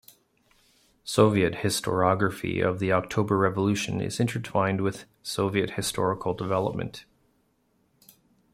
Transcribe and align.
Soviet 1.03 1.57
historiography 1.57 2.65
of 2.67 2.79
the 2.79 2.91
October 2.91 3.37
Revolution 3.37 4.01
is 4.01 4.19
intertwined 4.19 4.81
with 4.81 5.05
Soviet 5.21 5.73
historical 5.77 6.33
development. 6.33 7.05